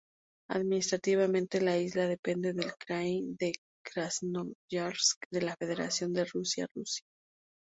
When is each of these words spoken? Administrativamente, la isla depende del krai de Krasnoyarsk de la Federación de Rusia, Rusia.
Administrativamente, 0.49 1.61
la 1.61 1.77
isla 1.77 2.07
depende 2.07 2.53
del 2.53 2.73
krai 2.75 3.21
de 3.37 3.53
Krasnoyarsk 3.85 5.27
de 5.29 5.41
la 5.43 5.55
Federación 5.55 6.11
de 6.11 6.25
Rusia, 6.25 6.65
Rusia. 6.73 7.05